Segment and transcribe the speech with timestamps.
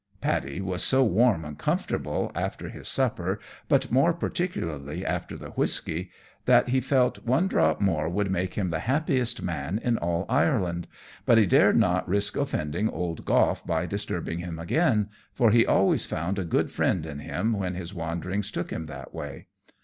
[0.19, 6.09] Paddy was so warm and comfortable after his supper, but more particularly after the whisky,
[6.45, 10.87] that he felt one drop more would make him the happiest man in all Ireland;
[11.23, 16.07] but he dared not risk offending old Goff by disturbing him again, for he always
[16.07, 19.49] found a good friend in him when his wanderings took him that way.